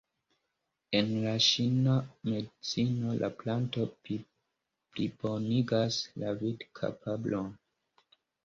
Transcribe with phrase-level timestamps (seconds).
[0.99, 1.97] En la ĉina
[2.29, 7.55] medicino la planto plibonigas la vidkapablon.